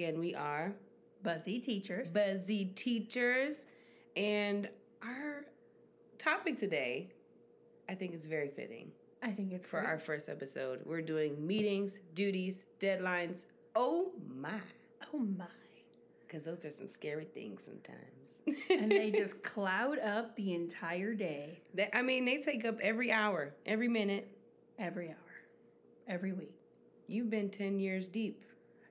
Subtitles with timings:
[0.00, 0.72] again, we are
[1.22, 2.10] Buzzy teachers.
[2.12, 3.66] Buzzy Teachers.
[4.16, 4.66] And
[5.02, 5.44] our
[6.18, 7.10] topic today,
[7.86, 8.92] I think, is very fitting
[9.22, 9.90] I think it's for great.
[9.90, 10.80] our first episode.
[10.86, 13.44] We're doing meetings, duties, deadlines.
[13.76, 14.58] Oh my.
[15.12, 15.44] Oh my.
[16.26, 18.60] Because those are some scary things sometimes.
[18.70, 23.12] And they just cloud up the entire day, They- I mean, they take up every
[23.12, 24.28] hour, every minute.
[24.78, 25.16] every hour,
[26.08, 26.54] every week.
[27.06, 28.42] You've been 10 years deep.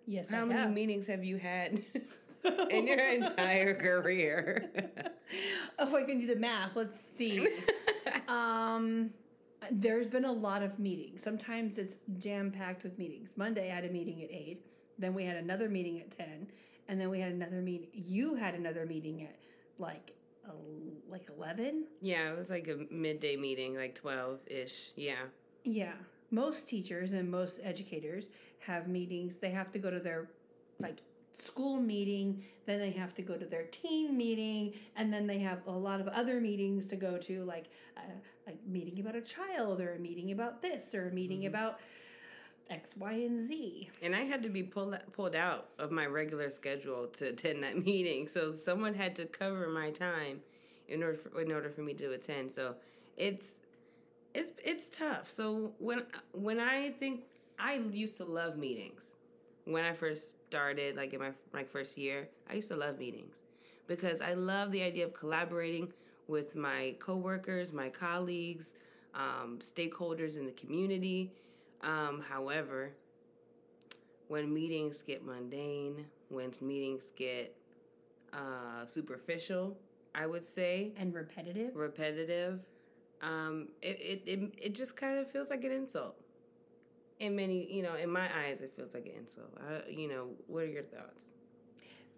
[0.10, 0.72] Yes, How I many have.
[0.72, 1.84] meetings have you had
[2.72, 4.72] in your entire career?
[5.78, 7.48] Oh, if I can do the math, let's see.
[8.28, 9.12] um,
[9.70, 11.22] there's been a lot of meetings.
[11.22, 13.34] Sometimes it's jam packed with meetings.
[13.36, 14.66] Monday I had a meeting at eight.
[14.98, 16.48] Then we had another meeting at ten,
[16.88, 17.90] and then we had another meeting.
[17.94, 19.36] You had another meeting at
[19.78, 20.14] like
[21.08, 21.84] like eleven.
[22.02, 24.92] yeah, it was like a midday meeting, like 12 ish.
[24.96, 25.22] Yeah.
[25.64, 25.94] Yeah,
[26.32, 28.30] most teachers and most educators
[28.60, 29.38] have meetings.
[29.38, 30.30] They have to go to their
[30.80, 31.00] like
[31.42, 35.60] school meeting, then they have to go to their team meeting, and then they have
[35.68, 38.02] a lot of other meetings to go to, like uh,
[38.48, 41.48] a, a meeting about a child, or a meeting about this, or a meeting mm-hmm.
[41.48, 41.80] about
[42.70, 43.90] X, Y, and Z.
[44.02, 47.78] And I had to be pulled pulled out of my regular schedule to attend that
[47.86, 48.28] meeting.
[48.28, 50.42] So someone had to cover my time
[50.88, 52.52] in order for, in order for me to attend.
[52.52, 52.76] So
[53.18, 53.46] it's
[54.34, 55.30] it's it's tough.
[55.32, 57.24] So when when I think
[57.58, 59.04] I used to love meetings.
[59.66, 63.44] When I first started like in my like first year, I used to love meetings
[63.88, 65.94] because I love the idea of collaborating
[66.28, 68.74] with my coworkers, my colleagues,
[69.14, 71.34] um, stakeholders in the community.
[71.82, 72.94] Um, however,
[74.28, 77.56] when meetings get mundane, when meetings get
[78.34, 79.78] uh, superficial,
[80.16, 81.76] I would say And repetitive.
[81.76, 82.60] repetitive,
[83.22, 86.16] um, it, it, it, it just kind of feels like an insult.
[87.20, 89.52] In many, you know, in my eyes, it feels like an insult.
[89.60, 91.34] I, you know, what are your thoughts?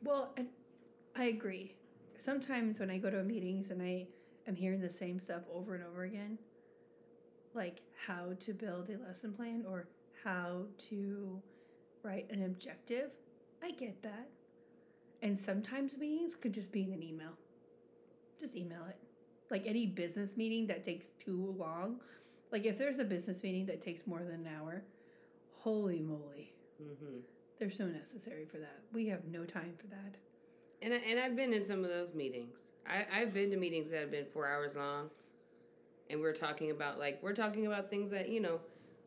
[0.03, 0.45] Well, I,
[1.15, 1.75] I agree.
[2.19, 4.07] Sometimes when I go to meetings and I
[4.47, 6.37] am hearing the same stuff over and over again,
[7.55, 9.87] like how to build a lesson plan or
[10.23, 11.41] how to
[12.03, 13.11] write an objective,
[13.63, 14.29] I get that.
[15.23, 17.33] And sometimes meetings could just be in an email.
[18.39, 18.97] Just email it.
[19.51, 21.99] Like any business meeting that takes too long,
[22.51, 24.83] like if there's a business meeting that takes more than an hour,
[25.51, 27.19] holy moly, Mm-hmm.
[27.59, 28.79] they're so necessary for that.
[28.91, 30.15] We have no time for that.
[30.81, 32.71] And I, and I've been in some of those meetings.
[32.87, 35.11] I I've been to meetings that have been four hours long,
[36.09, 38.59] and we're talking about like we're talking about things that you know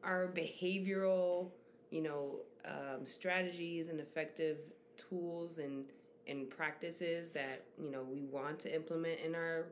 [0.04, 1.48] are behavioral,
[1.90, 4.58] you know, um, strategies and effective
[4.96, 5.86] tools and
[6.28, 9.66] and practices that you know we want to implement in our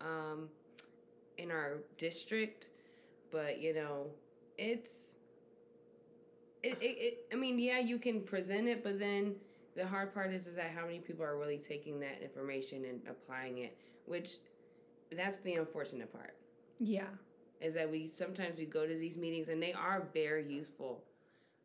[0.00, 0.48] um,
[1.38, 2.68] in our district,
[3.30, 4.06] but you know
[4.58, 5.14] it's.
[6.62, 9.34] It, it, it, I mean, yeah, you can present it, but then
[9.74, 13.00] the hard part is is that how many people are really taking that information and
[13.08, 14.36] applying it which
[15.16, 16.34] that's the unfortunate part
[16.78, 17.06] Yeah.
[17.60, 21.04] is that we sometimes we go to these meetings and they are very useful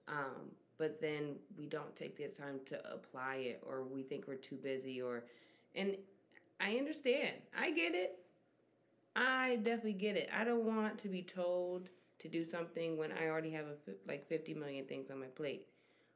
[0.08, 4.36] um, but then we don't take the time to apply it or we think we're
[4.36, 5.24] too busy or
[5.76, 5.98] and
[6.62, 8.20] i understand i get it
[9.16, 10.30] i definitely get it.
[10.36, 11.90] I don't want to be told
[12.20, 15.68] to do something when i already have a, like 50 million things on my plate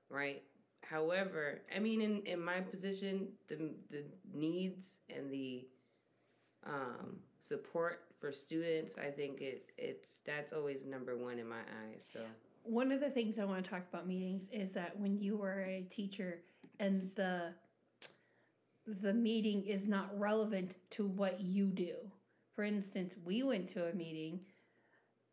[0.09, 0.41] right?
[0.83, 5.67] However i mean in, in my position the, the needs and the
[6.65, 7.17] um,
[7.47, 12.21] support for students i think it it's that's always number one in my eyes so.
[12.63, 15.61] One of the things I want to talk about meetings is that when you are
[15.61, 16.41] a teacher
[16.79, 17.53] and the
[19.01, 21.95] the meeting is not relevant to what you do.
[22.59, 24.41] For instance, we went to a meeting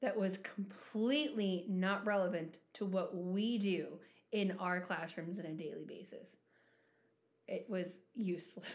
[0.00, 3.98] that was completely not relevant to what we do
[4.30, 6.36] in our classrooms on a daily basis.
[7.48, 8.70] It was useless.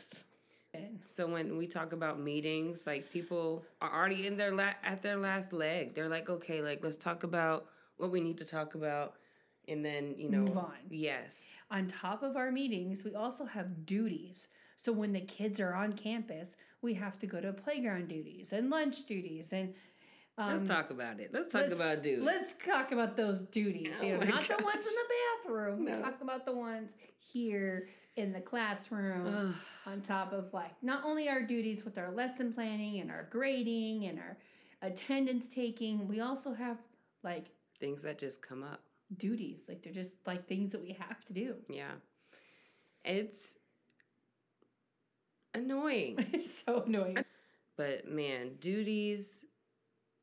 [1.15, 5.17] So when we talk about meetings, like people are already in their la- at their
[5.17, 5.95] last leg.
[5.95, 9.15] They're like, okay, like let's talk about what we need to talk about,
[9.67, 10.75] and then you know, Move on.
[10.89, 14.47] Yes, On top of our meetings, we also have duties.
[14.77, 18.69] So when the kids are on campus, we have to go to playground duties and
[18.69, 19.73] lunch duties and
[20.37, 21.31] um, let's talk about it.
[21.33, 22.23] Let's talk let's- about dudes.
[22.23, 23.93] Let's talk about those duties.
[24.01, 25.09] Oh you know, not the ones in the
[25.43, 25.85] bathroom.
[25.85, 26.01] No.
[26.01, 29.27] Talk about the ones here in the classroom.
[29.27, 29.55] Ugh.
[29.85, 34.05] on top of like not only our duties with our lesson planning and our grading
[34.05, 34.37] and our
[34.81, 36.77] attendance taking, we also have
[37.23, 37.47] like
[37.79, 38.81] Things that just come up.
[39.17, 39.65] duties.
[39.67, 41.55] Like they're just like things that we have to do.
[41.69, 41.91] Yeah,
[43.03, 43.55] it's
[45.53, 46.25] annoying.
[46.33, 47.17] It's so annoying.
[47.77, 49.45] But man, duties,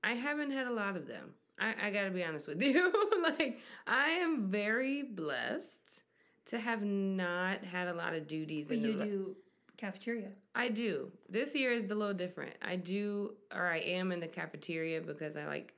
[0.04, 1.30] I haven't had a lot of them.
[1.58, 2.92] I, I gotta be honest with you.
[3.22, 6.02] like, I am very blessed
[6.46, 8.68] to have not had a lot of duties.
[8.68, 9.36] But in you the, do
[9.76, 10.28] cafeteria.
[10.54, 11.10] I do.
[11.28, 12.54] This year is a little different.
[12.60, 15.72] I do, or I am in the cafeteria because I like,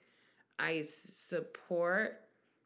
[0.59, 2.21] I support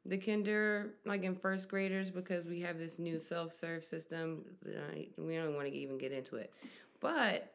[0.07, 4.45] the kinder, like in first graders, because we have this new self serve system.
[5.17, 6.53] We don't want to even get into it.
[7.01, 7.55] But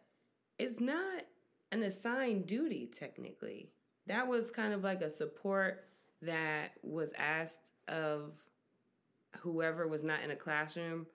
[0.58, 1.24] it's not
[1.72, 3.70] an assigned duty, technically.
[4.08, 5.86] That was kind of like a support
[6.22, 8.34] that was asked of
[9.38, 11.06] whoever was not in a classroom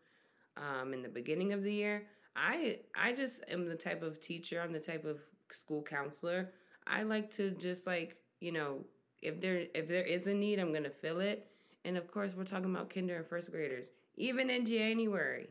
[0.57, 2.05] um, in the beginning of the year.
[2.37, 4.61] I I just am the type of teacher.
[4.61, 5.21] I'm the type of
[5.51, 6.53] school counselor.
[6.87, 8.85] I like to just like you know
[9.25, 11.47] if there if there is a need, I'm gonna fill it.
[11.85, 13.93] And of course, we're talking about kinder and first graders.
[14.17, 15.49] Even in January,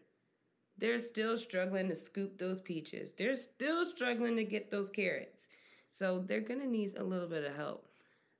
[0.77, 3.13] they're still struggling to scoop those peaches.
[3.13, 5.47] They're still struggling to get those carrots.
[5.91, 7.87] So they're gonna need a little bit of help,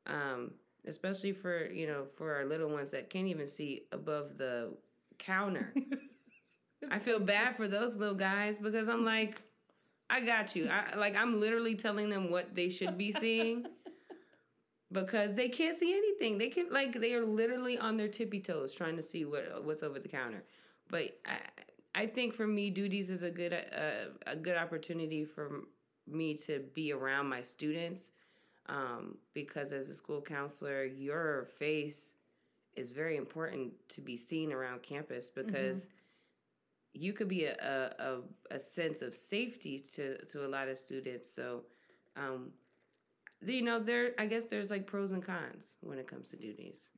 [0.07, 0.51] um,
[0.87, 4.73] especially for you know for our little ones that can't even see above the
[5.19, 5.73] counter.
[6.91, 9.41] I feel bad for those little guys because I'm like,
[10.09, 10.67] I got you.
[10.69, 13.65] I like I'm literally telling them what they should be seeing
[14.93, 16.37] because they can't see anything.
[16.37, 19.83] They can like they are literally on their tippy toes trying to see what what's
[19.83, 20.43] over the counter.
[20.89, 21.39] But I
[21.95, 25.61] I think for me, duties is a good uh, a good opportunity for
[26.07, 28.11] me to be around my students
[28.67, 32.15] um, because as a school counselor, your face
[32.75, 35.85] is very important to be seen around campus because.
[35.85, 35.97] Mm-hmm
[36.95, 37.55] you could be a,
[37.99, 38.19] a,
[38.55, 41.27] a, sense of safety to, to a lot of students.
[41.27, 41.63] So,
[42.15, 42.51] um,
[43.45, 46.89] you know, there, I guess there's like pros and cons when it comes to duties.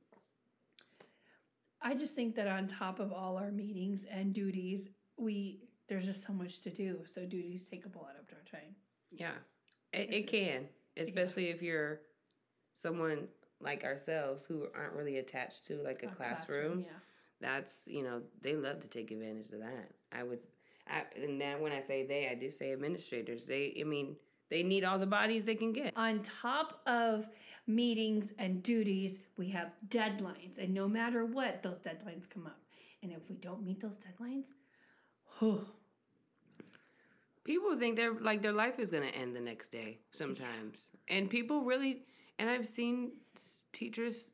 [1.81, 6.25] I just think that on top of all our meetings and duties, we, there's just
[6.25, 6.99] so much to do.
[7.05, 8.75] So duties take up a lot of our time.
[9.11, 9.33] Yeah,
[9.93, 11.53] it, it can, especially yeah.
[11.53, 12.01] if you're
[12.73, 13.27] someone
[13.61, 16.45] like ourselves who aren't really attached to like a, a classroom.
[16.45, 16.99] classroom yeah
[17.41, 19.91] that's you know they love to take advantage of that.
[20.11, 20.39] I would,
[20.87, 23.45] I, and then when I say they, I do say administrators.
[23.45, 24.15] They, I mean,
[24.49, 25.93] they need all the bodies they can get.
[25.95, 27.27] On top of
[27.67, 32.59] meetings and duties, we have deadlines, and no matter what, those deadlines come up.
[33.01, 34.53] And if we don't meet those deadlines,
[35.39, 35.65] whew,
[37.43, 41.29] people think they're like their life is going to end the next day sometimes, and
[41.29, 42.03] people really.
[42.37, 43.13] And I've seen
[43.71, 44.31] teachers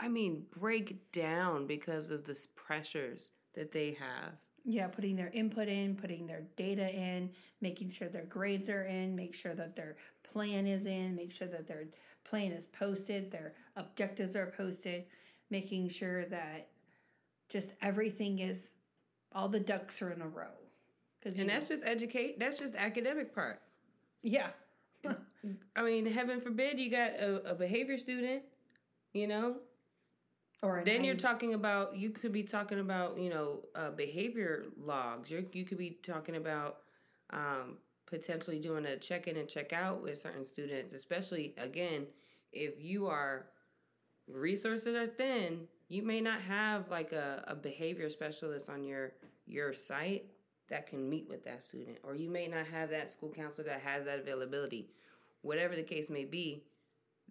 [0.00, 4.32] I mean, break down because of the pressures that they have.
[4.64, 7.30] Yeah, putting their input in, putting their data in,
[7.60, 11.48] making sure their grades are in, make sure that their plan is in, make sure
[11.48, 11.86] that their
[12.24, 15.04] plan is posted, their objectives are posted,
[15.50, 16.68] making sure that
[17.48, 18.72] just everything is
[19.32, 20.52] all the ducks are in a row.
[21.22, 22.38] Cause, and that's know, just educate.
[22.38, 23.60] That's just academic part.
[24.22, 24.48] Yeah.
[25.76, 28.42] I mean, heaven forbid you got a, a behavior student,
[29.12, 29.56] you know,
[30.62, 35.30] or then you're talking about you could be talking about you know uh, behavior logs.
[35.30, 36.78] You you could be talking about
[37.30, 42.06] um, potentially doing a check in and check out with certain students, especially again
[42.52, 43.46] if you are
[44.28, 45.62] resources are thin.
[45.88, 49.12] You may not have like a, a behavior specialist on your
[49.46, 50.26] your site
[50.68, 53.80] that can meet with that student, or you may not have that school counselor that
[53.80, 54.90] has that availability.
[55.42, 56.64] Whatever the case may be,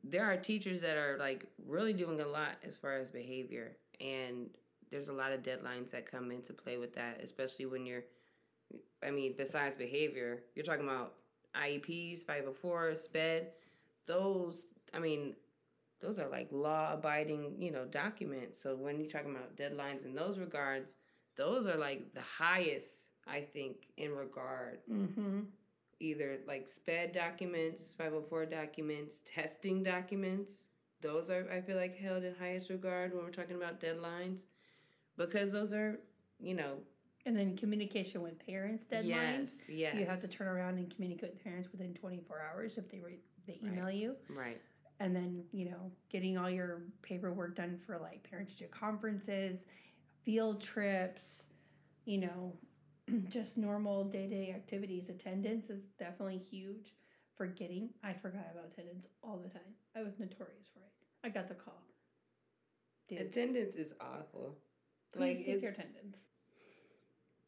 [0.04, 4.50] there are teachers that are like really doing a lot as far as behavior and
[4.92, 8.04] there's a lot of deadlines that come into play with that especially when you're
[9.06, 11.16] i mean besides behavior you're talking about
[11.56, 13.48] ieps 504 sped
[14.06, 15.36] those i mean
[16.02, 18.62] those are like law abiding you know documents.
[18.62, 20.96] So when you're talking about deadlines in those regards
[21.36, 25.42] those are like the highest i think in regard mm-hmm
[26.00, 30.52] either like SPED documents, 504 documents, testing documents.
[31.02, 34.44] Those are, I feel like, held in highest regard when we're talking about deadlines
[35.18, 36.00] because those are,
[36.40, 36.78] you know.
[37.26, 39.08] And then communication with parents deadlines.
[39.08, 39.96] Yes, yes.
[39.96, 43.20] You have to turn around and communicate with parents within 24 hours if they re-
[43.46, 43.96] they email right.
[43.96, 44.16] you.
[44.30, 44.62] Right.
[45.02, 49.60] And then, you know, getting all your paperwork done for like parents to conferences,
[50.24, 51.46] field trips,
[52.06, 52.54] you know,
[53.30, 55.10] just normal day to day activities.
[55.10, 56.94] Attendance is definitely huge.
[57.36, 59.74] Forgetting, I forgot about attendance all the time.
[59.96, 60.92] I was notorious for it.
[61.24, 61.82] I got the call.
[63.08, 63.22] Dude.
[63.22, 64.58] Attendance is awful.
[65.14, 66.18] Please like, take your attendance.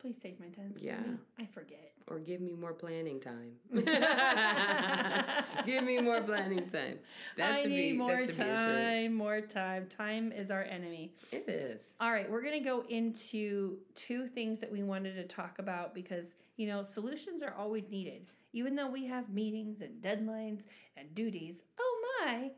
[0.02, 0.82] Please take my attendance.
[0.82, 0.98] Yeah.
[1.38, 1.92] I forget.
[2.08, 3.52] Or give me more planning time.
[5.66, 6.98] give me more planning time.
[7.38, 9.14] That I should need be more time.
[9.14, 9.86] More time.
[9.88, 11.14] Time is our enemy.
[11.32, 11.84] It is.
[12.00, 16.34] All right, we're gonna go into two things that we wanted to talk about because
[16.58, 18.26] you know solutions are always needed.
[18.54, 20.64] Even though we have meetings and deadlines
[20.98, 22.50] and duties, oh my,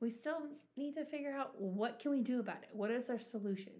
[0.00, 0.42] we still
[0.76, 2.70] need to figure out what can we do about it.
[2.72, 3.72] What is our solution?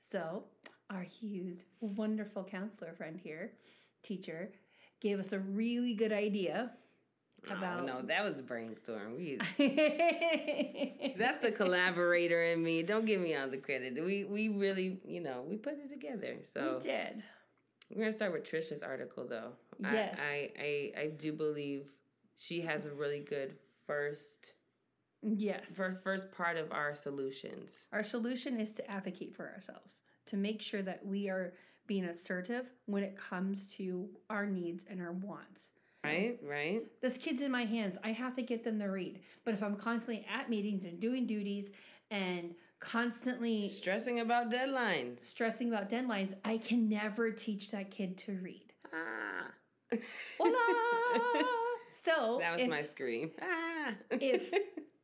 [0.00, 0.44] So
[0.90, 3.52] our Hughes, wonderful counselor friend here,
[4.02, 4.50] teacher,
[5.00, 6.70] gave us a really good idea
[7.50, 7.80] oh, about.
[7.80, 9.16] Oh, no, that was a brainstorm.
[9.16, 9.38] We,
[11.18, 12.82] that's the collaborator in me.
[12.82, 13.94] Don't give me all the credit.
[14.02, 16.36] We we really, you know, we put it together.
[16.54, 17.22] So we did.
[17.90, 19.52] We're gonna start with Tricia's article, though.
[19.80, 21.86] Yes, I I, I, I do believe
[22.36, 23.54] she has a really good
[23.86, 24.52] first.
[25.20, 25.72] Yes.
[25.74, 27.86] For first part of our solutions.
[27.92, 31.54] Our solution is to advocate for ourselves, to make sure that we are
[31.86, 35.70] being assertive when it comes to our needs and our wants.
[36.04, 36.82] Right, right.
[37.00, 37.96] This kid's in my hands.
[38.04, 39.20] I have to get them to read.
[39.44, 41.70] But if I'm constantly at meetings and doing duties
[42.10, 48.32] and constantly stressing about deadlines, stressing about deadlines, I can never teach that kid to
[48.42, 48.72] read.
[48.92, 49.98] Ah.
[50.38, 50.54] Voila!
[51.90, 53.30] So that was if, my scream.
[53.40, 53.94] Ah.
[54.10, 54.52] if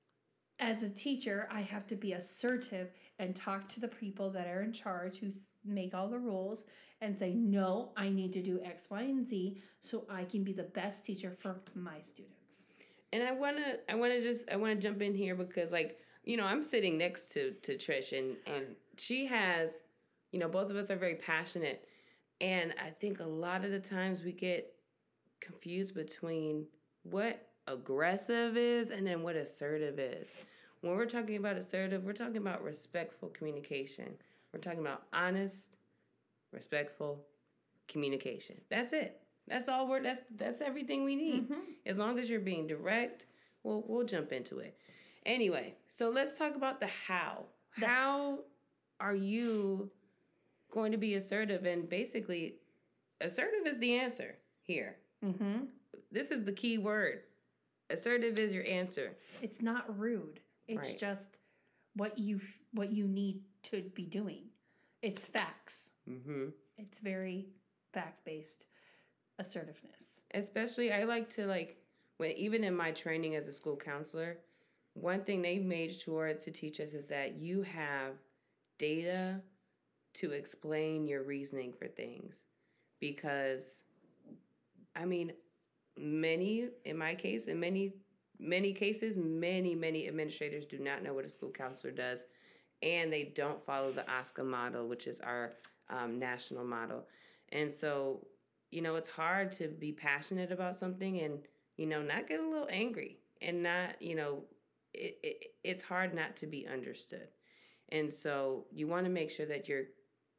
[0.61, 4.63] as a teacher, I have to be assertive and talk to the people that are
[4.63, 5.31] in charge who
[5.65, 6.65] make all the rules
[7.01, 10.53] and say, no, I need to do X, Y, and Z so I can be
[10.53, 12.67] the best teacher for my students.
[13.13, 16.45] And I wanna I wanna just I wanna jump in here because like, you know,
[16.45, 19.83] I'm sitting next to to Trish and and she has,
[20.33, 21.87] you know, both of us are very passionate.
[22.41, 24.73] And I think a lot of the times we get
[25.41, 26.67] confused between
[27.03, 30.29] what aggressive is and then what assertive is.
[30.81, 34.15] When we're talking about assertive, we're talking about respectful communication.
[34.53, 35.77] We're talking about honest,
[36.53, 37.25] respectful
[37.89, 38.57] communication.
[38.71, 39.21] That's it.
[39.49, 41.45] That's all we're that's that's everything we need.
[41.45, 41.61] Mm-hmm.
[41.87, 43.27] As long as you're being direct,
[43.63, 44.77] we'll we'll jump into it.
[45.27, 47.45] Anyway, so let's talk about the how.
[47.79, 48.39] The- how
[49.01, 49.91] are you
[50.71, 52.57] going to be assertive and basically
[53.21, 54.97] assertive is the answer here.
[55.25, 55.65] Mm-hmm.
[56.11, 57.23] This is the key word.
[57.91, 59.17] Assertive is your answer.
[59.43, 60.41] It's not rude.
[60.67, 60.99] It's right.
[60.99, 61.37] just
[61.95, 62.41] what you
[62.73, 64.45] what you need to be doing.
[65.03, 65.91] It's facts.
[66.09, 66.47] Mm-hmm.
[66.79, 67.49] It's very
[67.93, 68.67] fact based
[69.39, 70.21] assertiveness.
[70.33, 71.79] Especially, I like to like
[72.17, 74.39] when even in my training as a school counselor,
[74.95, 78.15] one thing they made sure to teach us is that you have
[78.79, 79.41] data
[80.15, 82.41] to explain your reasoning for things
[83.01, 83.83] because
[84.97, 85.33] I mean
[85.97, 87.93] many in my case in many
[88.39, 92.25] many cases many many administrators do not know what a school counselor does
[92.83, 95.51] and they don't follow the ASCA model which is our
[95.91, 97.07] um, national model.
[97.51, 98.27] And so,
[98.71, 101.39] you know, it's hard to be passionate about something and,
[101.77, 104.43] you know, not get a little angry and not, you know,
[104.93, 107.29] it, it, it's hard not to be understood.
[107.91, 109.85] And so you want to make sure that you're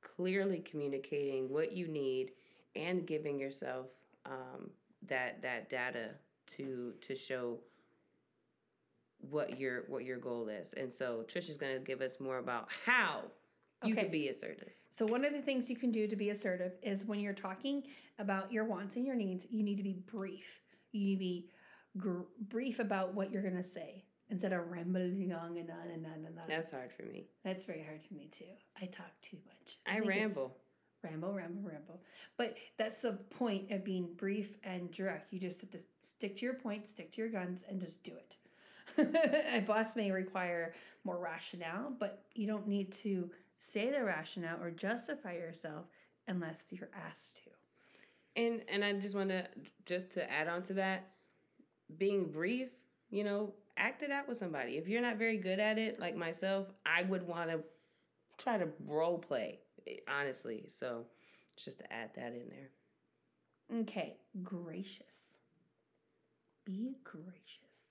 [0.02, 2.32] clearly communicating what you need
[2.76, 3.88] and giving yourself
[4.26, 4.70] um,
[5.08, 6.12] that that data
[6.58, 7.60] to to show
[9.20, 10.74] what your what your goal is.
[10.74, 13.24] And so Tricia's going to give us more about how
[13.84, 14.04] you okay.
[14.04, 14.70] can be assertive.
[14.92, 17.84] So, one of the things you can do to be assertive is when you're talking
[18.18, 20.62] about your wants and your needs, you need to be brief.
[20.94, 21.50] You need to be
[21.98, 26.06] gr- brief about what you're going to say instead of rambling on and on and
[26.06, 26.46] on and on.
[26.48, 27.26] That's hard for me.
[27.44, 28.46] That's very hard for me too.
[28.82, 29.80] I talk too much.
[29.86, 30.56] I, I ramble.
[31.06, 32.02] Ramble, ramble, ramble.
[32.38, 35.32] But that's the point of being brief and direct.
[35.32, 38.12] You just have to stick to your point, stick to your guns, and just do
[38.16, 38.38] it.
[39.54, 44.72] a boss may require more rationale, but you don't need to say the rationale or
[44.72, 45.86] justify yourself
[46.28, 47.50] unless you're asked to.
[48.42, 49.46] And and I just want to
[49.86, 51.12] just to add on to that,
[51.98, 52.70] being brief,
[53.10, 54.78] you know, act it out with somebody.
[54.78, 57.60] If you're not very good at it, like myself, I would want to
[58.38, 59.60] try to role play,
[60.10, 60.66] honestly.
[60.70, 61.06] So,
[61.58, 63.80] just to add that in there.
[63.82, 65.30] Okay, gracious.
[66.66, 67.86] Be gracious.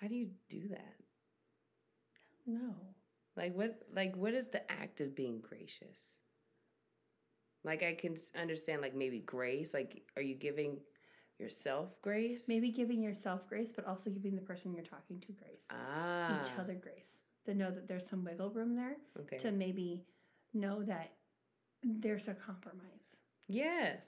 [0.00, 0.94] How do you do that?
[2.46, 2.74] No.
[3.36, 6.16] Like what like what is the act of being gracious?
[7.64, 10.78] Like I can understand like maybe grace, like are you giving
[11.38, 12.48] yourself grace?
[12.48, 15.66] Maybe giving yourself grace, but also giving the person you're talking to grace.
[15.70, 16.40] Ah.
[16.40, 17.18] Each other grace.
[17.48, 18.96] To know that there's some wiggle room there.
[19.20, 19.38] Okay.
[19.38, 20.04] To maybe
[20.52, 21.12] know that
[21.82, 23.16] there's a compromise.
[23.46, 24.04] Yes.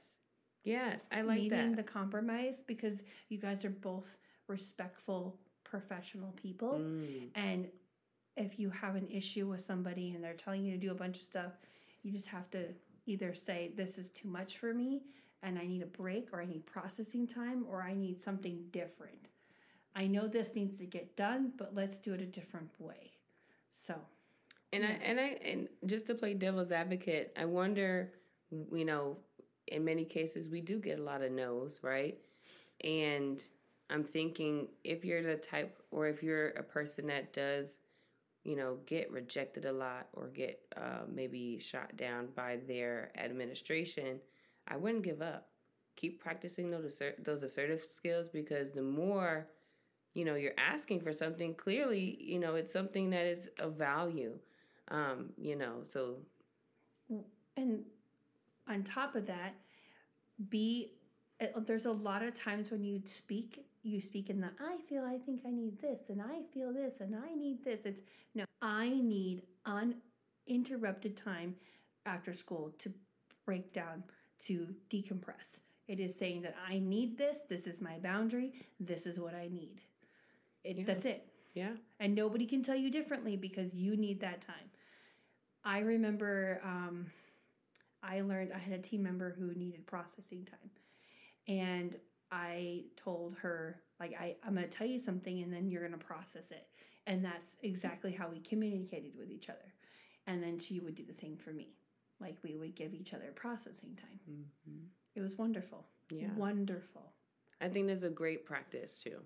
[0.62, 1.76] Yes, I like Meeting that.
[1.76, 7.28] the compromise because you guys are both respectful professional people mm.
[7.34, 7.68] and
[8.36, 11.16] if you have an issue with somebody and they're telling you to do a bunch
[11.16, 11.52] of stuff,
[12.02, 12.66] you just have to
[13.06, 15.02] either say, This is too much for me
[15.42, 19.28] and I need a break or I need processing time or I need something different.
[19.94, 23.12] I know this needs to get done, but let's do it a different way.
[23.70, 23.94] So,
[24.72, 24.90] and yeah.
[24.90, 28.12] I and I and just to play devil's advocate, I wonder,
[28.72, 29.16] you know,
[29.68, 32.18] in many cases we do get a lot of no's, right?
[32.84, 33.40] And
[33.90, 37.78] I'm thinking if you're the type or if you're a person that does
[38.44, 44.18] you know, get rejected a lot or get uh, maybe shot down by their administration,
[44.68, 45.48] I wouldn't give up.
[45.96, 49.48] Keep practicing those assert- those assertive skills because the more
[50.14, 54.38] you know you're asking for something, clearly you know it's something that is of value.
[54.88, 56.16] Um, you know, so
[57.56, 57.84] and
[58.68, 59.54] on top of that,
[60.48, 60.92] be
[61.40, 65.04] uh, there's a lot of times when you speak, you speak in the I feel
[65.04, 67.84] I think I need this and I feel this and I need this.
[67.84, 68.02] It's
[68.34, 71.56] no, I need uninterrupted time
[72.06, 72.92] after school to
[73.44, 74.04] break down,
[74.46, 75.58] to decompress.
[75.88, 79.48] It is saying that I need this, this is my boundary, this is what I
[79.48, 79.80] need.
[80.64, 80.84] It, Yeah.
[80.86, 81.26] That's it.
[81.54, 84.70] yeah, and nobody can tell you differently because you need that time.
[85.64, 87.06] I remember um,
[88.02, 90.70] I learned I had a team member who needed processing time,
[91.48, 91.96] and
[92.30, 95.98] I told her like I I'm going to tell you something and then you're going
[95.98, 96.66] to process it,
[97.06, 99.74] and that's exactly how we communicated with each other,
[100.26, 101.74] and then she would do the same for me,
[102.20, 104.20] like we would give each other processing time.
[104.26, 106.28] hmm It was wonderful, yeah.
[106.36, 107.12] wonderful.
[107.60, 109.18] I think that's a great practice too.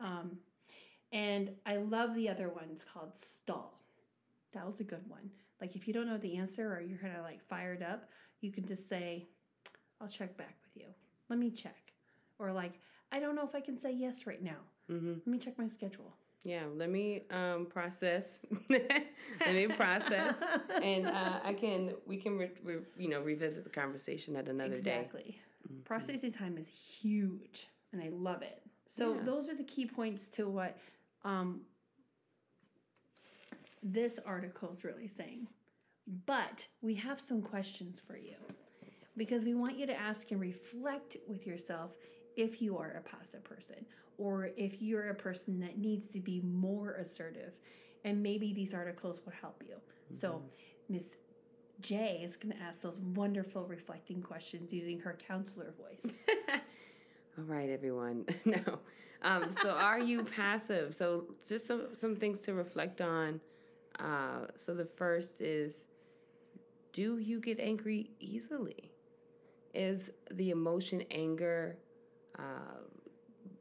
[0.00, 0.38] Um,
[1.12, 2.64] and I love the other one.
[2.72, 3.80] It's called stall.
[4.52, 5.30] That was a good one.
[5.60, 8.08] Like if you don't know the answer or you're kind of like fired up,
[8.40, 9.28] you can just say,
[10.00, 10.88] "I'll check back with you.
[11.28, 11.92] Let me check."
[12.38, 12.74] Or like,
[13.12, 14.58] "I don't know if I can say yes right now.
[14.88, 18.40] hmm Let me check my schedule." Yeah, let me um, process.
[18.68, 19.04] let
[19.46, 20.34] me process,
[20.82, 24.70] and uh, I can we can re- re- you know revisit the conversation at another
[24.70, 24.78] day.
[24.78, 25.40] exactly.
[25.72, 25.84] Mhm.
[25.84, 28.60] Processing time is huge, and I love it.
[28.86, 29.22] So Yeah.
[29.24, 30.78] those are the key points to what
[31.24, 31.62] um,
[33.82, 35.48] this article is really saying.
[36.26, 38.34] But we have some questions for you
[39.16, 41.92] because we want you to ask and reflect with yourself
[42.36, 43.86] if you are a passive person
[44.18, 47.52] or if you're a person that needs to be more assertive.
[48.04, 49.76] And maybe these articles will help you.
[50.12, 50.42] So,
[50.88, 51.04] Miss
[51.80, 56.12] J is going to ask those wonderful reflecting questions using her counselor voice.
[57.38, 58.26] All right, everyone.
[58.44, 58.80] no.
[59.22, 60.94] Um, so, are you passive?
[60.94, 63.40] So, just some some things to reflect on.
[63.98, 65.84] Uh, so, the first is,
[66.92, 68.92] do you get angry easily?
[69.74, 71.78] Is the emotion anger
[72.38, 72.82] uh,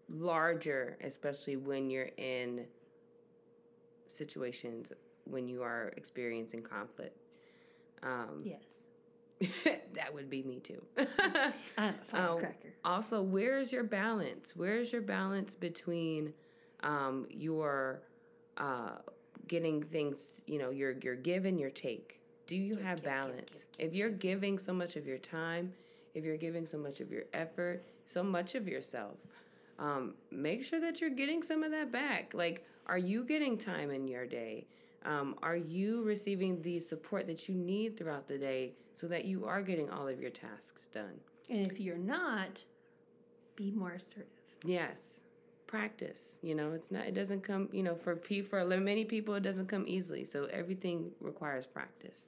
[0.10, 2.66] larger, especially when you're in
[4.10, 4.92] situations
[5.24, 7.18] when you are experiencing conflict?
[8.04, 8.71] Um, yes.
[9.94, 10.82] that would be me too.
[11.78, 12.74] I'm a firecracker.
[12.84, 14.54] also where's your balance?
[14.56, 16.34] Where's your balance between
[16.84, 18.02] um, your
[18.58, 18.98] uh,
[19.48, 22.20] getting things you know your your give and your take?
[22.48, 23.50] Do you Give, have give, balance?
[23.52, 25.74] give, if you're giving so much of your time
[26.14, 29.18] if you're giving so much of your effort so much of yourself
[29.80, 32.34] um, make sure that you're getting some of that back.
[32.34, 34.68] Like are you getting time in your day?
[35.06, 39.46] Um, are you receiving the support that you need throughout the day so that you
[39.46, 42.64] are getting all of your tasks done And if you're not,
[43.56, 44.28] be more assertive.
[44.64, 45.22] Yes,
[45.66, 46.36] practice.
[46.44, 47.08] You know, it's not.
[47.08, 47.68] It doesn't come.
[47.72, 50.24] You know, for pe- for many people, it doesn't come easily.
[50.24, 52.28] So everything requires practice.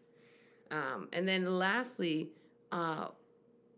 [0.71, 2.29] Um, and then lastly,
[2.71, 3.09] uh,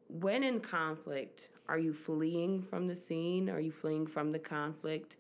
[0.07, 3.49] when in conflict, are you fleeing from the scene?
[3.49, 5.17] Are you fleeing from the conflict?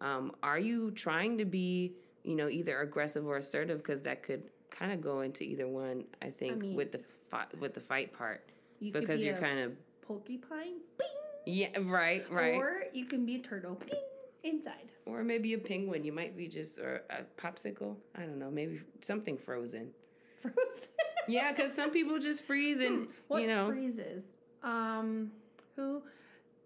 [0.00, 1.92] Um, are you trying to be,
[2.24, 3.78] you know, either aggressive or assertive?
[3.78, 6.04] Because that could kind of go into either one.
[6.22, 7.00] I think mean- with the
[7.30, 8.42] fi- with the fight part,
[8.80, 11.08] You because be you're a kind of porcupine, bing,
[11.46, 12.54] yeah, right, right.
[12.54, 14.00] or you can be a turtle, bing,
[14.44, 14.92] inside.
[15.06, 16.04] Or maybe a penguin.
[16.04, 17.96] You might be just or a popsicle.
[18.14, 18.50] I don't know.
[18.50, 19.90] Maybe something frozen.
[20.42, 20.88] Frozen.
[21.26, 23.66] Yeah, because some people just freeze and Hmm, what you know.
[23.68, 24.24] freezes?
[24.62, 25.32] Um,
[25.76, 26.02] who?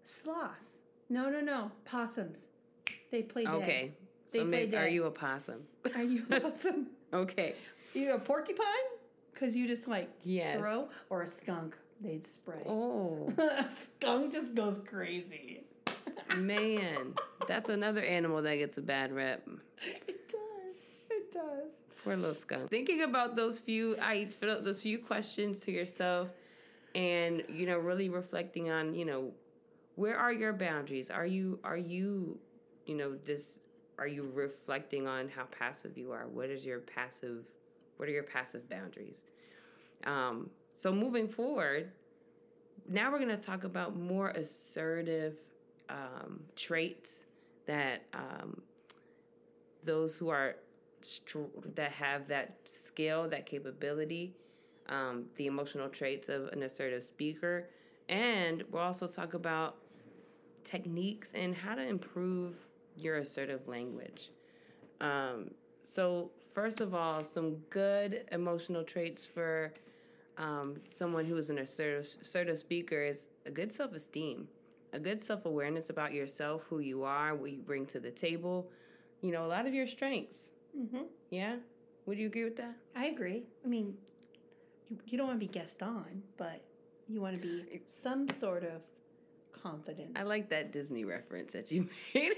[0.05, 0.77] Sloths.
[1.09, 1.71] No, no, no.
[1.85, 2.47] Possums.
[3.11, 3.53] They play dead.
[3.55, 3.91] Okay.
[4.31, 5.61] They so play maybe are you a possum?
[5.95, 6.87] Are you a possum?
[7.13, 7.55] okay.
[7.93, 8.65] You a porcupine?
[9.33, 10.59] Because you just like Yes.
[10.59, 11.75] throw, or a skunk?
[12.01, 12.63] They'd spray.
[12.67, 15.63] Oh a skunk just goes crazy.
[16.35, 17.13] man,
[17.47, 19.47] that's another animal that gets a bad rep.
[20.07, 20.75] It does.
[21.09, 21.71] It does.
[22.03, 22.69] Poor little skunk.
[22.69, 26.29] Thinking about those few, I those few questions to yourself,
[26.95, 29.31] and you know, really reflecting on, you know,
[29.95, 31.09] where are your boundaries?
[31.09, 32.37] Are you are you,
[32.85, 33.57] you know, this?
[33.99, 36.27] Are you reflecting on how passive you are?
[36.27, 37.45] What is your passive?
[38.03, 39.23] What are your passive boundaries?
[40.05, 41.89] Um, so moving forward,
[42.89, 45.37] now we're going to talk about more assertive
[45.87, 47.23] um, traits
[47.65, 48.61] that um,
[49.85, 50.57] those who are
[51.75, 54.33] that have that skill, that capability,
[54.89, 57.69] um, the emotional traits of an assertive speaker,
[58.09, 59.77] and we'll also talk about
[60.65, 62.55] techniques and how to improve
[62.97, 64.29] your assertive language.
[64.99, 65.51] Um,
[65.85, 69.73] so first of all, some good emotional traits for
[70.37, 74.47] um, someone who is an assertive, assertive speaker is a good self esteem,
[74.93, 78.69] a good self awareness about yourself, who you are, what you bring to the table.
[79.21, 80.49] You know, a lot of your strengths.
[80.77, 81.03] Mm-hmm.
[81.29, 81.55] Yeah.
[82.05, 82.75] Would you agree with that?
[82.95, 83.43] I agree.
[83.63, 83.95] I mean,
[84.89, 86.61] you, you don't want to be Gaston, but
[87.07, 88.81] you want to be some sort of
[89.51, 90.11] confidence.
[90.15, 92.33] I like that Disney reference that you made.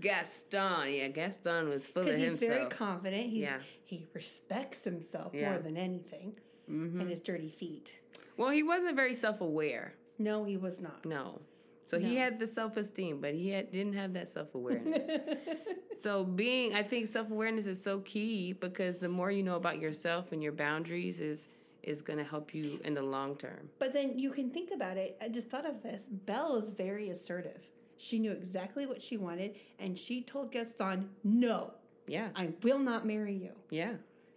[0.00, 2.50] Gaston, yeah, Gaston was full of because he's himself.
[2.52, 3.30] very confident.
[3.30, 3.60] He's, Yeah.
[3.84, 5.50] he respects himself Yeah.
[5.52, 7.00] more than anything, Mhm.
[7.00, 7.94] and his dirty feet.
[8.36, 9.94] Well, he wasn't very self-aware.
[10.18, 11.04] No, he was not.
[11.04, 11.40] No.
[11.86, 15.04] So he had the self-esteem, but he had, didn't have that self-awareness.
[16.02, 20.32] so being, I think self-awareness is so key because the more you know about yourself
[20.32, 21.48] and your boundaries is
[21.82, 23.68] is going to help you in the long term.
[23.78, 25.18] But then you can think about it.
[25.20, 26.08] I just thought of this.
[26.08, 27.60] Belle is very assertive.
[27.98, 31.72] She knew exactly what she wanted, and she told Gaston, "No,
[32.06, 32.28] Yeah.
[32.34, 33.94] I will not marry you." Yeah.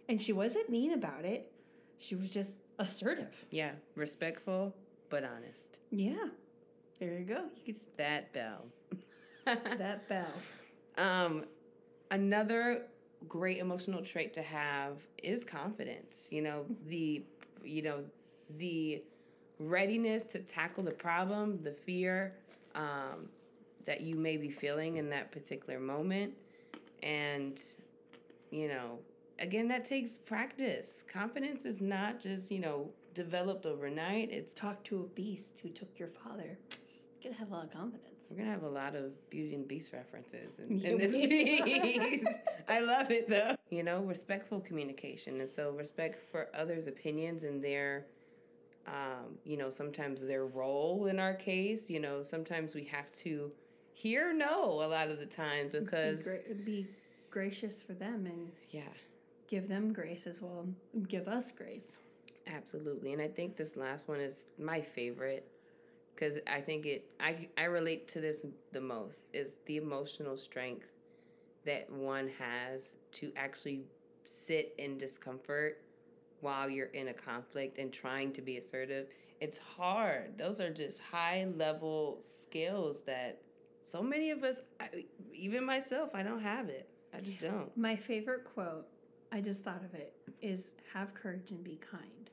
[0.08, 1.52] And she wasn't mean about it.
[1.98, 3.34] She was just assertive.
[3.50, 3.72] Yeah.
[3.94, 4.74] Respectful
[5.10, 5.76] but honest.
[5.90, 6.28] Yeah.
[6.98, 7.44] There you go.
[7.64, 8.64] You could That Belle.
[9.44, 10.32] that bell.
[10.96, 11.44] Um,
[12.10, 12.86] another
[13.28, 16.28] great emotional trait to have is confidence.
[16.30, 17.22] You know, the
[17.64, 18.04] you know,
[18.58, 19.02] the
[19.58, 22.34] readiness to tackle the problem, the fear
[22.74, 23.28] um,
[23.86, 26.34] that you may be feeling in that particular moment,
[27.02, 27.62] and
[28.50, 28.98] you know,
[29.38, 31.04] again, that takes practice.
[31.10, 34.30] Confidence is not just you know developed overnight.
[34.30, 36.58] It's Talk to a beast who took your father.
[37.20, 38.26] You're gonna have a lot of confidence.
[38.30, 42.24] We're gonna have a lot of Beauty and Beast references in, in this piece.
[42.68, 43.56] I love it though.
[43.70, 48.06] You know, respectful communication, and so respect for others' opinions and their,
[48.86, 51.90] um, you know, sometimes their role in our case.
[51.90, 53.50] You know, sometimes we have to
[53.98, 56.86] hear no a lot of the times because be, gra- be
[57.30, 58.82] gracious for them and yeah,
[59.48, 60.66] give them grace as well.
[61.08, 61.96] Give us grace.
[62.46, 63.12] Absolutely.
[63.12, 65.46] And I think this last one is my favorite
[66.14, 70.86] because I think it I I relate to this the most is the emotional strength
[71.66, 73.82] that one has to actually
[74.24, 75.82] sit in discomfort
[76.40, 79.08] while you're in a conflict and trying to be assertive.
[79.40, 80.38] It's hard.
[80.38, 83.40] Those are just high level skills that
[83.84, 86.88] so many of us I, even myself I don't have it.
[87.14, 87.74] I just don't.
[87.76, 88.86] My favorite quote,
[89.32, 92.30] I just thought of it, is have courage and be kind.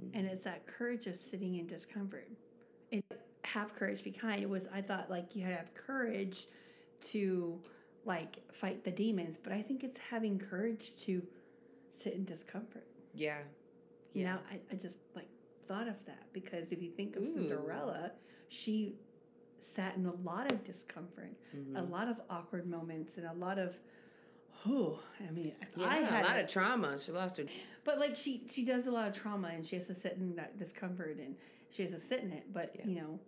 [0.00, 0.16] Hmm.
[0.16, 2.28] And it's that courage of sitting in discomfort.
[2.90, 3.04] It,
[3.44, 4.42] have courage, be kind.
[4.42, 6.46] It was, I thought, like, you had to have courage
[7.00, 7.58] to,
[8.04, 9.38] like, fight the demons.
[9.42, 11.22] But I think it's having courage to
[11.90, 12.86] sit in discomfort.
[13.14, 13.38] Yeah.
[14.12, 14.24] Yeah.
[14.32, 15.28] Now, I, I just, like,
[15.66, 17.32] thought of that because if you think of Ooh.
[17.32, 18.12] Cinderella,
[18.48, 18.96] she
[19.60, 21.90] sat in a lot of discomfort, a Mhm.
[21.90, 23.76] lot of awkward moments, and a lot of,
[24.66, 26.98] oh, I mean, Yeah, I had a lot a- of trauma.
[26.98, 27.44] She lost her.
[27.84, 30.36] but like she she does a lot of trauma and she has to sit in
[30.36, 31.36] that discomfort and
[31.70, 32.52] she has to sit in it.
[32.52, 32.86] But Yeah.
[32.86, 33.20] you know,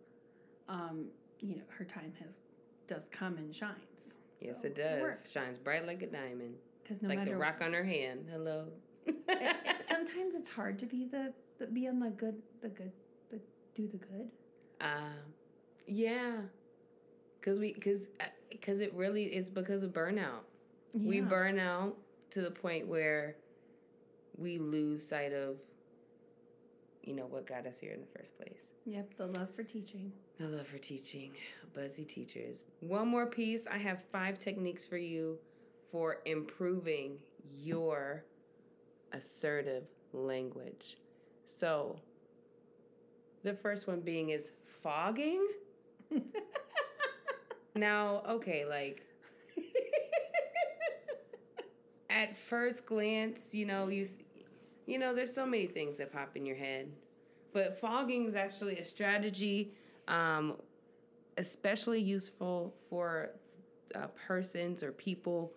[0.69, 2.39] um, you know, her time has
[2.87, 4.15] does come and shines.
[4.41, 5.01] Yes, So it does.
[5.03, 5.31] works.
[5.31, 8.27] Shines bright like a diamond, Because no like matter the rock on her hand.
[8.31, 8.73] Hello.
[9.07, 12.93] it- it- sometimes it's hard to be the, the be on the good the good
[13.31, 13.41] the
[13.75, 14.31] do the good.
[14.81, 15.13] Uh,
[15.91, 16.37] yeah,
[17.43, 18.25] cause we, cause, uh,
[18.65, 20.45] cause it really is because of burnout.
[20.93, 21.97] We burn out
[22.33, 23.37] to the point where
[24.37, 25.57] we lose sight of,
[27.03, 28.59] you know, what got us here in the first place.
[28.87, 30.13] Yep, the love for teaching.
[30.39, 31.33] The love for teaching,
[31.75, 32.65] buzzy teachers.
[32.81, 33.67] One more piece.
[33.67, 35.39] I have five techniques for you
[35.93, 37.19] for improving
[37.57, 38.25] your
[39.13, 40.99] assertive language.
[41.59, 42.01] So,
[43.43, 45.47] the first one being is fogging.
[47.75, 49.03] Now, okay, like
[52.11, 54.09] at first glance, you know, you
[54.87, 56.91] you know, there's so many things that pop in your head.
[57.53, 59.73] But fogging is actually a strategy
[60.09, 60.57] um,
[61.39, 63.31] especially useful for
[63.95, 65.53] uh, persons or people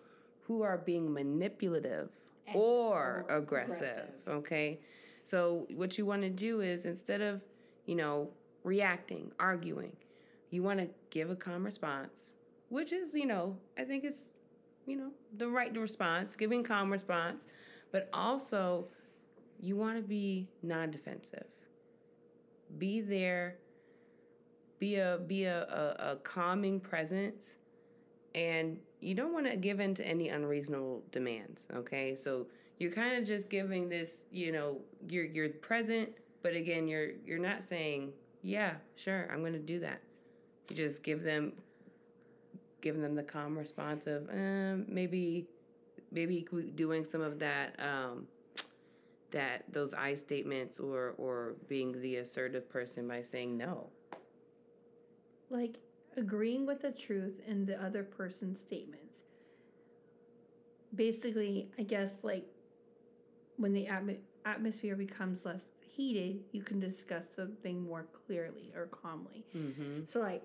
[0.46, 2.10] who are being manipulative
[2.46, 4.08] And- or, or aggressive, aggressive.
[4.28, 4.80] Okay.
[5.24, 7.40] So, what you want to do is instead of,
[7.86, 8.28] you know,
[8.62, 9.96] reacting, arguing,
[10.54, 12.32] you want to give a calm response,
[12.68, 14.28] which is, you know, I think it's,
[14.86, 17.46] you know, the right response, giving calm response,
[17.90, 18.86] but also
[19.60, 21.46] you want to be non defensive.
[22.78, 23.56] Be there,
[24.78, 27.56] be a be a, a, a calming presence
[28.34, 32.46] and you don't want to give in to any unreasonable demands okay so
[32.78, 36.08] you're kind of just giving this you know you're you're present
[36.42, 38.12] but again you're you're not saying
[38.42, 40.00] yeah sure i'm going to do that
[40.68, 41.52] you just give them
[42.80, 45.46] giving them the calm response of um, maybe
[46.12, 48.26] maybe doing some of that um,
[49.30, 53.90] that those I statements or or being the assertive person by saying no.
[55.50, 55.76] Like
[56.16, 59.20] agreeing with the truth in the other person's statements.
[60.94, 62.46] Basically, I guess like
[63.56, 68.86] when the atm- atmosphere becomes less heated, you can discuss the thing more clearly or
[68.86, 69.44] calmly.
[69.56, 70.00] Mm-hmm.
[70.06, 70.42] So, like,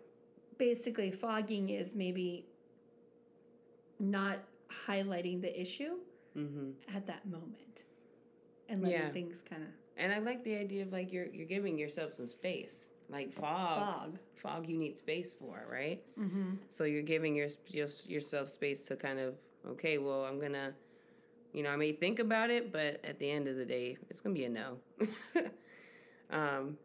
[0.60, 2.46] basically, fogging is maybe
[4.00, 4.38] not
[4.88, 5.96] highlighting the issue
[6.38, 6.96] Mm-hmm.
[6.96, 7.84] at that moment
[8.70, 9.10] and letting Yeah.
[9.12, 12.28] things kind of And I like the idea of like you're you're giving yourself some
[12.28, 12.88] space.
[13.10, 14.20] Like fog, fog.
[14.36, 16.02] fog, you need space for, right?
[16.20, 16.52] Mm-hmm.
[16.70, 19.34] So you're giving your, your yourself space to kind of
[19.68, 20.74] okay, well, I'm gonna,
[21.52, 24.22] you know, I may think about it, but at the end of the day, it's
[24.22, 24.78] gonna be a no.
[26.30, 26.78] um,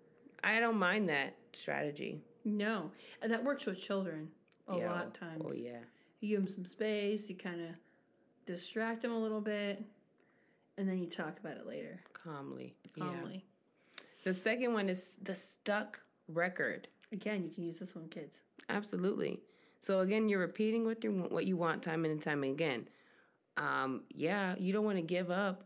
[0.43, 2.21] I don't mind that strategy.
[2.45, 2.91] No,
[3.23, 4.31] and that works with children
[4.69, 4.91] a Yeah.
[4.93, 5.43] lot of times.
[5.45, 5.81] Oh yeah,
[6.21, 7.71] You give them some space, you kind of
[8.47, 9.83] distract them a little bit,
[10.77, 12.75] and then you talk about it later calmly.
[12.97, 13.05] Yeah.
[13.05, 13.45] calmly.
[14.25, 16.89] The second one is the stuck record.
[17.13, 18.39] Again, you can use this one, kids.
[18.69, 19.41] Absolutely.
[19.83, 22.89] So again, you're repeating what you what you want time and time again.
[23.57, 25.65] Um, yeah, you don't want to give up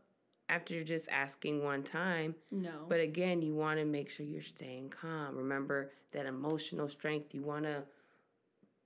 [0.49, 4.91] after just asking one time, No, but again, you want to make sure you're staying
[4.91, 5.37] calm.
[5.37, 7.35] Remember that emotional strength.
[7.35, 7.83] You want to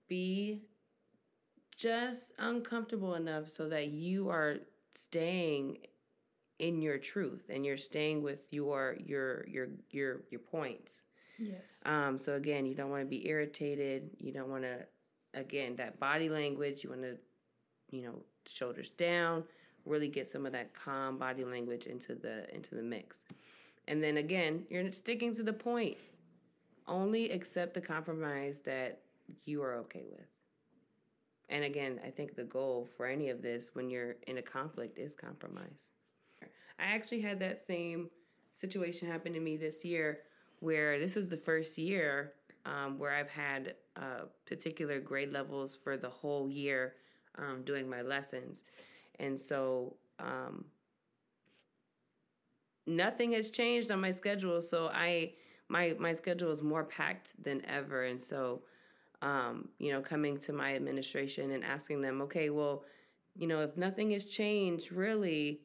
[0.08, 0.62] be
[1.76, 4.56] just uncomfortable enough so that you are
[4.94, 5.78] staying
[6.58, 11.02] in your truth and you're staying with your your your your your points.
[11.38, 14.10] yes, Um, so again, you don't want to be irritated.
[14.18, 14.86] You don't want to,
[15.34, 16.84] again, that body language.
[16.84, 17.16] You want to,
[17.90, 19.44] you know, shoulders down.
[19.84, 23.16] Really get some of that calm body language into the into the mix.
[23.88, 25.96] And then again, you're sticking to the point.
[26.86, 29.00] Only accept the compromise that
[29.44, 30.26] you are okay with.
[31.48, 34.98] And again, I think the goal for any of this when you're in a conflict
[34.98, 35.90] is compromise.
[36.78, 38.08] I actually had that same
[38.56, 40.20] situation happen to me this year
[40.60, 42.32] where this is the first year
[42.64, 46.94] um, where I've had uh, particular grade levels for the whole year
[47.36, 48.62] um, doing my lessons.
[49.18, 50.64] And so um,
[52.86, 54.62] nothing has changed on my schedule.
[54.62, 55.32] So I
[55.68, 58.04] my my schedule is more packed than ever.
[58.04, 58.62] And so
[59.22, 62.84] um, you know, coming to my administration and asking them, okay, well,
[63.36, 65.60] you know, if nothing has changed, really,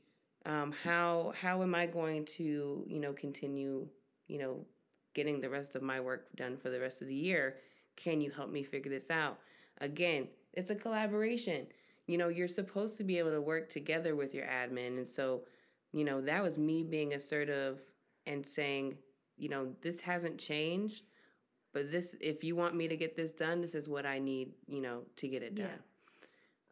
[0.46, 3.86] um, how how am I going to you know continue
[4.28, 4.66] you know
[5.14, 7.58] getting the rest of my work done for the rest of the year?
[7.98, 9.40] Can you help me figure this out?
[9.82, 11.68] Again, it's a collaboration.
[12.08, 15.42] You know, you're supposed to be able to work together with your admin, and so
[15.94, 17.80] you know that was me being assertive
[18.26, 18.98] and saying,
[19.38, 21.04] you know, this hasn't changed,
[21.74, 24.52] but this if you want me to get this done, this is what I need,
[24.68, 25.80] you know, to get it done.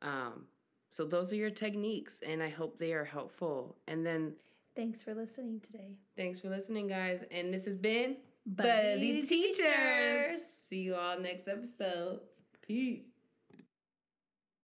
[0.02, 0.46] Um,
[0.90, 3.76] so those are your techniques, and I hope they are helpful.
[3.88, 4.34] And then
[4.76, 5.96] Thanks for listening today.
[6.18, 7.22] thanks for listening, guys.
[7.32, 10.42] And this has been Buzzy Teachers.
[10.70, 12.20] See you all next episode.
[12.62, 13.15] Peace.